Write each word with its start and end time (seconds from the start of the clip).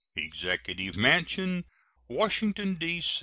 ]EXECUTIVE 0.15 0.97
MANSION, 0.97 1.63
_Washington, 2.09 2.79
D. 2.79 3.03